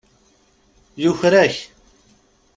[1.03, 1.55] Yuker-ak.